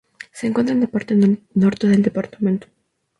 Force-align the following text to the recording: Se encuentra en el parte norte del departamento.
Se 0.31 0.47
encuentra 0.47 0.75
en 0.75 0.81
el 0.81 0.89
parte 0.89 1.15
norte 1.53 1.85
del 1.87 2.01
departamento. 2.01 2.65